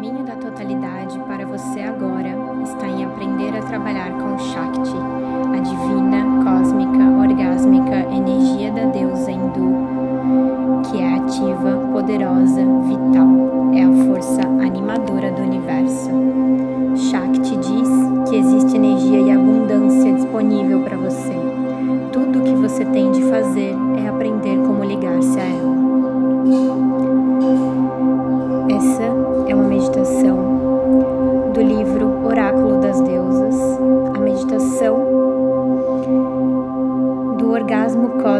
caminho 0.00 0.24
da 0.24 0.34
totalidade 0.34 1.18
para 1.26 1.44
você 1.44 1.82
agora 1.82 2.30
está 2.62 2.88
em 2.88 3.04
aprender 3.04 3.54
a 3.54 3.60
trabalhar 3.60 4.10
com 4.12 4.38
Shakti, 4.38 4.96
a 4.96 5.58
divina, 5.58 6.42
cósmica, 6.42 7.04
orgásmica 7.18 7.96
energia 8.10 8.72
da 8.72 8.86
deusa 8.86 9.30
hindu, 9.30 9.76
que 10.88 11.02
é 11.02 11.16
ativa, 11.16 11.76
poderosa, 11.92 12.62
vital, 12.86 13.74
é 13.74 13.84
a 13.84 14.06
força 14.06 14.40
animadora 14.40 15.32
do 15.32 15.42
universo. 15.42 16.10
Shakti 16.96 17.58
diz 17.58 18.30
que 18.30 18.36
existe 18.36 18.76
energia 18.76 19.20
e 19.20 19.30
abundância 19.30 20.14
disponível 20.14 20.82
para 20.82 20.96
você. 20.96 21.34
Tudo 22.10 22.38
o 22.38 22.42
que 22.42 22.54
você 22.54 22.86
tem 22.86 23.12
de 23.12 23.22
fazer 23.24 23.76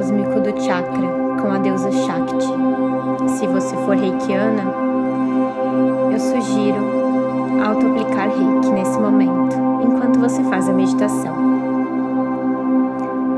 cósmico 0.00 0.40
do 0.40 0.59
chakra 0.62 1.09
com 1.42 1.50
a 1.50 1.59
deusa 1.59 1.92
Shakti. 1.92 2.46
Se 3.36 3.46
você 3.46 3.77
for 3.84 3.95
reikiana, 3.95 4.62
eu 6.10 6.18
sugiro 6.18 7.60
auto-aplicar 7.62 8.28
reiki 8.30 8.70
nesse 8.70 8.98
momento, 8.98 9.56
enquanto 9.82 10.18
você 10.18 10.42
faz 10.44 10.70
a 10.70 10.72
meditação. 10.72 11.36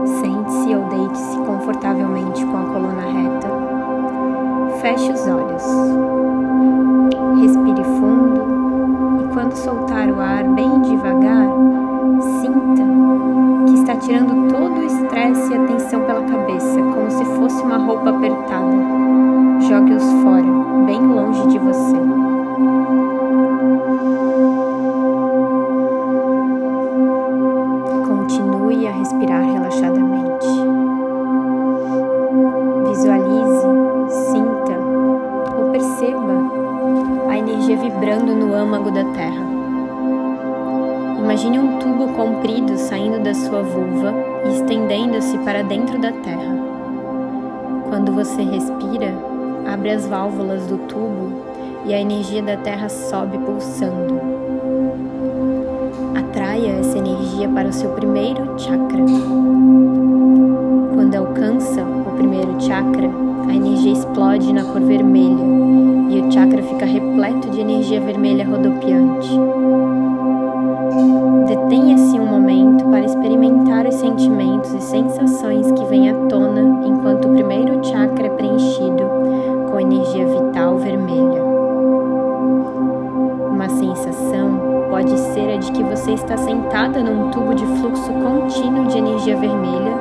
Sente-se 0.06 0.74
ou 0.76 0.84
deite-se 0.84 1.36
confortavelmente 1.38 2.46
com 2.46 2.56
a 2.56 2.64
coluna 2.66 3.02
reta. 3.02 3.48
Feche 4.80 5.12
os 5.12 5.26
olhos. 5.26 6.11
Roupa 17.92 18.08
apertada. 18.08 18.72
Jogue-os 19.68 20.04
fora, 20.22 20.42
bem 20.86 20.98
longe 20.98 21.46
de 21.48 21.58
você. 21.58 21.96
Continue 28.06 28.86
a 28.86 28.92
respirar 28.92 29.44
relaxadamente. 29.44 30.46
Visualize, 32.88 33.66
sinta 34.08 34.78
ou 35.58 35.70
perceba 35.70 37.28
a 37.28 37.36
energia 37.36 37.76
vibrando 37.76 38.34
no 38.34 38.54
âmago 38.54 38.90
da 38.90 39.04
Terra. 39.04 39.52
Imagine 41.18 41.58
um 41.58 41.78
tubo 41.78 42.08
comprido 42.14 42.76
saindo 42.78 43.22
da 43.22 43.34
sua 43.34 43.62
vulva 43.62 44.14
e 44.46 44.54
estendendo-se 44.54 45.36
para 45.38 45.62
dentro 45.62 45.98
da 45.98 46.10
Terra. 46.10 46.81
Quando 47.92 48.10
você 48.10 48.40
respira, 48.40 49.12
abre 49.70 49.90
as 49.90 50.06
válvulas 50.06 50.66
do 50.66 50.78
tubo 50.88 51.30
e 51.84 51.92
a 51.92 52.00
energia 52.00 52.42
da 52.42 52.56
Terra 52.56 52.88
sobe 52.88 53.36
pulsando. 53.36 54.18
Atraia 56.18 56.70
essa 56.80 56.96
energia 56.96 57.50
para 57.50 57.68
o 57.68 57.72
seu 57.72 57.90
primeiro 57.90 58.58
chakra. 58.58 59.04
Quando 60.94 61.16
alcança 61.16 61.82
o 61.82 62.16
primeiro 62.16 62.58
chakra, 62.62 63.10
a 63.46 63.54
energia 63.54 63.92
explode 63.92 64.54
na 64.54 64.64
cor 64.64 64.80
vermelha 64.80 65.44
e 66.08 66.18
o 66.18 66.32
chakra 66.32 66.62
fica 66.62 66.86
repleto 66.86 67.50
de 67.50 67.60
energia 67.60 68.00
vermelha 68.00 68.46
rodopiante. 68.46 69.38
Detenha-se 71.46 72.18
um 72.18 72.24
momento 72.24 72.86
para 72.86 73.04
experimentar 73.04 73.86
os 73.86 73.96
sentimentos 73.96 74.72
e 74.72 74.80
sensações 74.80 75.70
que 75.72 75.84
vêm 75.84 76.08
à 76.08 76.14
tona 76.30 76.72
está 86.32 86.44
sentada 86.44 87.02
num 87.02 87.30
tubo 87.30 87.54
de 87.54 87.66
fluxo 87.66 88.10
contínuo 88.10 88.86
de 88.86 88.96
energia 88.96 89.36
vermelha 89.36 89.92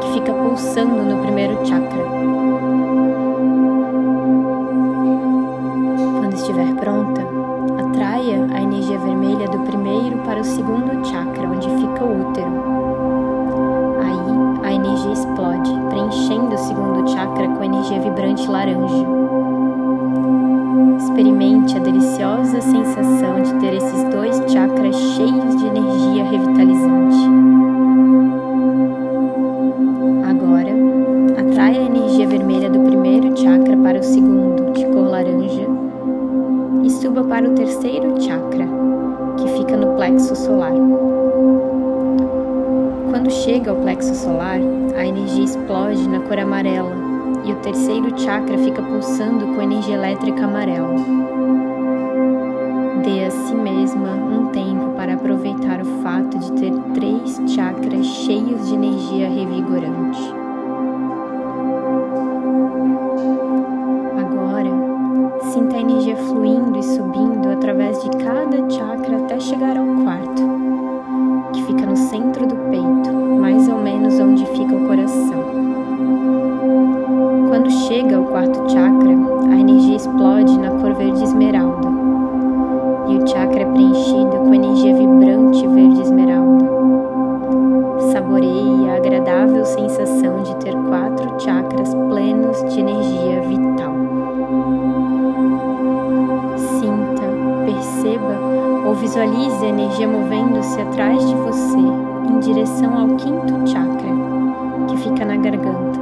que 0.00 0.12
fica 0.12 0.34
pulsando 0.34 1.02
no 1.02 1.22
primeiro 1.22 1.54
chakra. 1.64 2.04
Quando 6.18 6.34
estiver 6.34 6.74
pronta, 6.74 7.22
atraia 7.80 8.46
a 8.52 8.60
energia 8.60 8.98
vermelha 8.98 9.48
do 9.48 9.60
primeiro 9.60 10.18
para 10.18 10.40
o 10.40 10.44
segundo 10.44 11.06
chakra, 11.06 11.48
onde 11.48 11.70
fica 11.70 12.04
o 12.04 12.28
útero. 12.28 12.52
Aí, 14.02 14.68
a 14.68 14.72
energia 14.74 15.12
explode, 15.12 15.72
preenchendo 15.88 16.54
o 16.54 16.58
segundo 16.58 17.08
chakra 17.08 17.48
com 17.48 17.64
energia 17.64 17.98
vibrante 17.98 18.46
laranja. 18.46 19.06
Experimente 21.08 21.74
a 21.74 21.80
deliciosa 21.80 22.60
sensação 22.60 23.42
de 23.42 23.54
ter 23.54 23.74
esses 23.74 24.04
dois 24.04 24.36
chakras 24.52 24.94
cheios 24.94 25.56
de 25.56 25.66
energia 25.66 26.22
revitalizante. 26.22 27.16
Agora, 30.28 30.70
atraia 31.40 31.80
a 31.80 31.84
energia 31.86 32.28
vermelha 32.28 32.68
do 32.68 32.80
primeiro 32.80 33.34
chakra 33.38 33.74
para 33.78 33.98
o 33.98 34.02
segundo, 34.02 34.70
de 34.74 34.84
cor 34.84 35.08
laranja, 35.08 35.66
e 36.84 36.90
suba 36.90 37.24
para 37.24 37.48
o 37.48 37.54
terceiro 37.54 38.20
chakra, 38.20 38.68
que 39.38 39.48
fica 39.56 39.78
no 39.78 39.96
plexo 39.96 40.36
solar. 40.36 40.74
Quando 43.10 43.30
chega 43.30 43.70
ao 43.70 43.78
plexo 43.78 44.14
solar, 44.14 44.60
a 44.94 45.06
energia 45.06 45.44
explode 45.44 46.06
na 46.06 46.20
cor 46.20 46.38
amarela 46.38 47.07
e 47.48 47.52
o 47.52 47.56
terceiro 47.56 48.12
chakra 48.20 48.58
fica 48.58 48.82
pulsando 48.82 49.46
com 49.54 49.62
energia 49.62 49.94
elétrica 49.94 50.44
amarela. 50.44 50.94
Dê 53.02 53.24
a 53.24 53.30
si 53.30 53.54
mesma 53.54 54.10
um 54.10 54.48
tempo 54.48 54.90
para 54.94 55.14
aproveitar 55.14 55.80
o 55.80 56.02
fato 56.02 56.38
de 56.38 56.52
ter 56.52 56.72
três 56.92 57.40
chakras 57.54 58.04
cheios 58.04 58.68
de 58.68 58.74
energia 58.74 59.30
revigorante. 59.30 60.20
Agora, 64.18 65.40
sinta 65.50 65.76
a 65.76 65.80
energia 65.80 66.16
fluindo 66.16 66.78
e 66.78 66.82
subindo 66.82 67.48
através 67.48 68.02
de 68.02 68.10
cada 68.10 68.68
chakra 68.68 69.16
até 69.16 69.40
chegar 69.40 69.78
ao 69.78 69.86
quarto, 70.04 70.42
que 71.54 71.62
fica 71.62 71.86
no 71.86 71.96
centro 71.96 72.46
do 72.46 72.56
peito, 72.70 73.10
mais 73.40 73.66
ou 73.70 73.78
menos 73.78 74.20
onde 74.20 74.44
fica 74.44 74.74
o 74.74 74.86
coração. 74.86 75.58
Quando 77.58 77.72
chega 77.72 78.16
ao 78.16 78.22
quarto 78.22 78.70
chakra, 78.70 79.10
a 79.50 79.58
energia 79.58 79.96
explode 79.96 80.56
na 80.60 80.70
cor 80.80 80.94
verde 80.94 81.24
esmeralda 81.24 81.88
e 83.08 83.16
o 83.16 83.26
chakra 83.26 83.62
é 83.62 83.64
preenchido 83.64 84.30
com 84.30 84.54
energia 84.54 84.94
vibrante 84.94 85.66
verde 85.66 86.02
esmeralda. 86.02 86.64
Saboreie 88.12 88.88
a 88.88 88.94
agradável 88.94 89.64
sensação 89.64 90.40
de 90.44 90.54
ter 90.58 90.72
quatro 90.72 91.40
chakras 91.40 91.92
plenos 91.94 92.62
de 92.72 92.78
energia 92.78 93.40
vital. 93.40 93.92
Sinta, 96.56 97.24
perceba 97.64 98.86
ou 98.86 98.94
visualize 98.94 99.64
a 99.64 99.68
energia 99.68 100.06
movendo-se 100.06 100.80
atrás 100.80 101.28
de 101.28 101.34
você 101.34 101.76
em 101.76 102.38
direção 102.38 102.96
ao 102.96 103.08
quinto 103.16 103.68
chakra, 103.68 104.10
que 104.86 104.96
fica 104.98 105.24
na 105.24 105.36
garganta. 105.38 105.97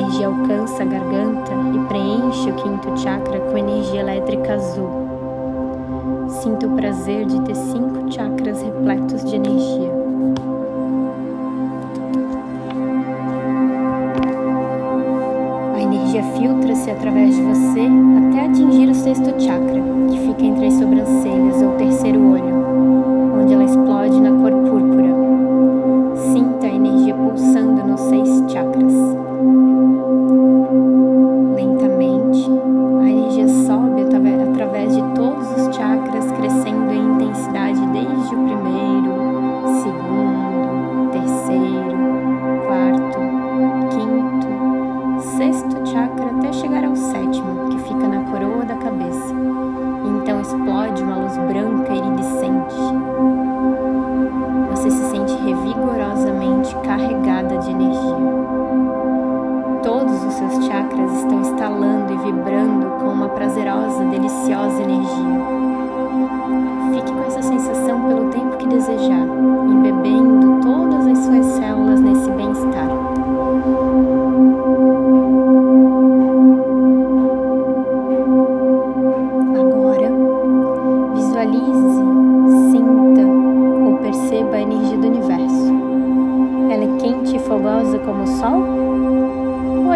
Energia 0.00 0.28
alcança 0.28 0.82
a 0.82 0.86
garganta 0.86 1.52
e 1.74 1.78
preenche 1.86 2.50
o 2.50 2.54
quinto 2.54 2.98
chakra 2.98 3.38
com 3.38 3.58
energia 3.58 4.00
elétrica 4.00 4.54
azul. 4.54 4.88
Sinta 6.40 6.66
o 6.66 6.70
prazer 6.70 7.26
de 7.26 7.38
ter 7.42 7.54
cinco 7.54 8.10
chakras 8.10 8.62
repletos 8.62 9.22
de 9.24 9.36
energia. 9.36 9.92
A 15.76 15.82
energia 15.82 16.22
filtra-se 16.22 16.90
através 16.90 17.36
de 17.36 17.42
você 17.42 17.86
até 18.26 18.46
atingir 18.46 18.88
o 18.88 18.94
sexto 18.94 19.38
chakra, 19.38 19.82
que 20.08 20.18
fica 20.18 20.44
entre 20.46 20.66
as 20.68 20.74
sobrancelhas 20.74 21.62
ou 21.62 21.76
terceiro 21.76 22.20
olho, 22.20 23.42
onde 23.42 23.52
ela 23.52 23.64
explode 23.64 24.18
na 24.18 24.30
cor 24.30 24.59
de 57.48 57.70
energia. 57.70 58.16
Todos 59.82 60.24
os 60.24 60.34
seus 60.34 60.66
chakras 60.66 61.12
estão 61.12 61.40
estalando 61.40 62.12
e 62.12 62.16
vibrando 62.18 62.86
com 62.98 63.08
uma 63.08 63.28
prazerosa, 63.28 64.04
deliciosa 64.04 64.82
energia. 64.82 65.40
Fique 66.92 67.12
com 67.12 67.24
essa 67.26 67.42
sensação 67.42 68.06
pelo 68.08 68.30
tempo 68.30 68.56
que 68.58 68.66
desejar, 68.66 69.26
embebendo 69.68 70.60
todas 70.60 71.06
as 71.06 71.18
suas 71.18 71.46
células 71.46 72.00
nesse 72.00 72.30
bem-estar. 72.32 73.09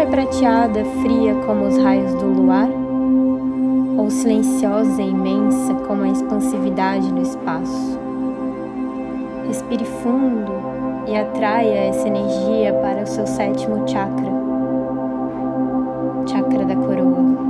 Prateada, 0.05 0.83
fria 1.01 1.35
como 1.45 1.67
os 1.67 1.77
raios 1.77 2.13
do 2.15 2.25
luar? 2.25 2.69
Ou 3.97 4.09
silenciosa 4.09 5.01
e 5.01 5.09
imensa 5.09 5.73
como 5.87 6.03
a 6.03 6.09
expansividade 6.09 7.11
do 7.11 7.21
espaço? 7.21 7.99
Respire 9.47 9.85
fundo 9.85 10.51
e 11.07 11.15
atraia 11.15 11.89
essa 11.89 12.07
energia 12.07 12.73
para 12.81 13.03
o 13.03 13.07
seu 13.07 13.25
sétimo 13.27 13.87
chakra, 13.87 14.31
chakra 16.27 16.65
da 16.65 16.75
coroa. 16.75 17.45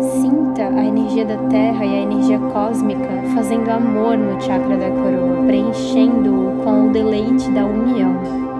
Sinta 0.00 0.68
a 0.68 0.84
energia 0.84 1.24
da 1.24 1.36
terra 1.48 1.84
e 1.84 1.94
a 1.94 2.02
energia 2.02 2.38
cósmica 2.38 3.08
fazendo 3.34 3.68
amor 3.70 4.16
no 4.16 4.40
chakra 4.40 4.76
da 4.76 4.90
coroa, 4.90 5.44
preenchendo-o 5.46 6.62
com 6.62 6.88
o 6.88 6.92
deleite 6.92 7.50
da 7.50 7.64
união. 7.64 8.53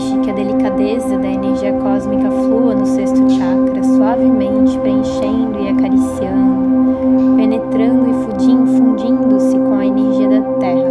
Deixe 0.00 0.18
que 0.20 0.30
a 0.30 0.32
delicadeza 0.32 1.18
da 1.18 1.28
energia 1.28 1.74
cósmica 1.74 2.30
flua 2.30 2.74
no 2.74 2.86
sexto 2.86 3.20
chakra, 3.32 3.84
suavemente 3.84 4.78
preenchendo 4.78 5.60
e 5.60 5.68
acariciando, 5.68 7.36
penetrando 7.36 8.08
e 8.08 8.14
fundindo-se 8.24 9.58
com 9.58 9.74
a 9.74 9.84
energia 9.84 10.26
da 10.26 10.40
Terra, 10.58 10.88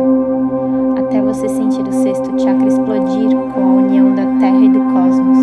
até 1.00 1.22
você 1.24 1.50
sentir 1.50 1.82
o 1.82 1.92
sexto 1.92 2.40
chakra 2.40 2.68
explodir 2.68 3.36
com 3.52 3.62
a 3.62 3.74
união 3.82 4.14
da 4.14 4.28
Terra 4.40 4.60
e 4.60 4.70
do 4.70 4.80
cosmos. 4.94 5.40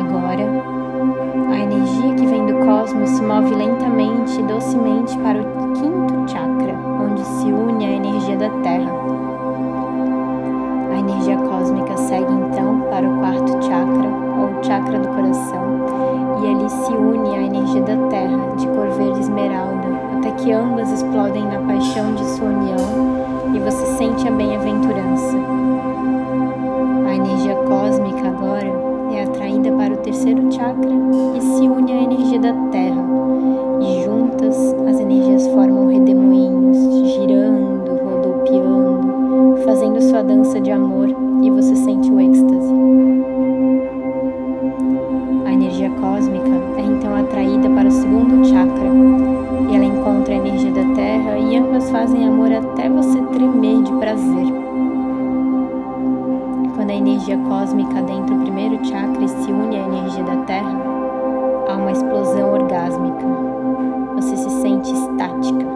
Agora, 0.00 0.48
a 1.48 1.58
energia 1.60 2.14
que 2.16 2.26
vem 2.26 2.44
do 2.44 2.54
cosmos 2.66 3.08
se 3.08 3.22
move 3.22 3.54
lentamente 3.54 4.40
e 4.40 4.42
docemente 4.42 5.16
para 5.18 5.40
o 5.42 5.72
quinto 5.74 6.28
chakra, 6.28 6.74
onde 7.00 7.24
se 7.24 7.52
une 7.52 7.84
a 7.84 7.90
energia 7.92 8.36
da 8.36 8.50
Terra 8.64 9.31
segue 12.12 12.30
então 12.30 12.78
para 12.90 13.08
o 13.08 13.18
quarto 13.20 13.52
chakra, 13.64 14.10
ou 14.38 14.62
chakra 14.62 14.98
do 14.98 15.08
coração, 15.08 15.64
e 16.42 16.46
ali 16.46 16.68
se 16.68 16.92
une 16.92 17.34
à 17.34 17.42
energia 17.42 17.80
da 17.80 17.96
terra, 18.08 18.36
de 18.58 18.66
cor 18.66 18.90
verde 18.90 19.20
esmeralda, 19.20 19.88
até 20.18 20.30
que 20.32 20.52
ambas 20.52 20.92
explodem 20.92 21.46
na 21.46 21.58
paixão 21.60 22.12
de 22.14 22.22
sua 22.32 22.48
união 22.48 23.54
e 23.54 23.58
você 23.60 23.86
sente 23.96 24.28
a 24.28 24.30
bem-aventurança. 24.30 25.38
A 27.08 27.14
energia 27.14 27.54
cósmica 27.54 28.28
agora 28.28 28.70
é 29.14 29.22
atraída 29.22 29.72
para 29.72 29.94
o 29.94 29.96
terceiro 29.96 30.52
chakra 30.52 30.92
e 31.34 31.40
se 31.40 31.66
une 31.66 31.92
à 31.92 32.02
energia 32.02 32.40
da 32.40 32.52
terra, 32.52 32.71
fazem 51.90 52.26
amor 52.26 52.52
até 52.52 52.88
você 52.88 53.20
tremer 53.20 53.82
de 53.82 53.92
prazer. 53.94 54.46
Quando 56.74 56.90
a 56.90 56.94
energia 56.94 57.38
cósmica 57.38 57.98
adentra 57.98 58.34
o 58.34 58.40
primeiro 58.40 58.84
chakra 58.84 59.28
se 59.28 59.50
une 59.50 59.76
à 59.76 59.86
energia 59.86 60.24
da 60.24 60.36
terra, 60.44 60.80
há 61.68 61.76
uma 61.76 61.92
explosão 61.92 62.52
orgásmica. 62.52 63.26
Você 64.16 64.36
se 64.36 64.50
sente 64.50 64.92
estática 64.92 65.72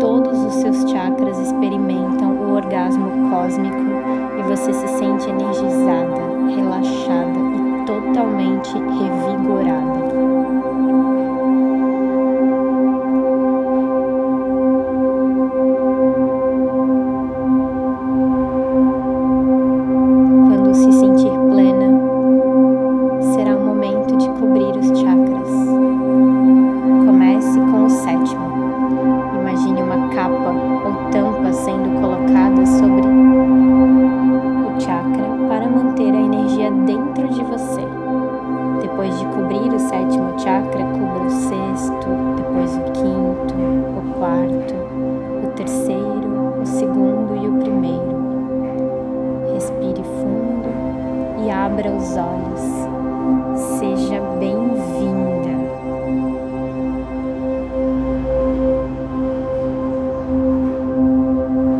todos 0.00 0.42
os 0.44 0.54
seus 0.54 0.90
chakras 0.90 1.38
experimentam 1.38 2.32
o 2.32 2.54
orgasmo 2.54 3.30
cósmico 3.30 3.76
e 4.38 4.42
você 4.42 4.72
se 4.72 4.88
sente 4.88 5.28
energizada, 5.28 6.20
relaxada 6.48 7.38
e 7.38 7.84
totalmente 7.84 8.72
revigorada. 8.72 10.39
Abra 51.70 51.90
os 51.90 52.16
olhos. 52.16 52.60
Seja 53.78 54.20
bem 54.38 54.59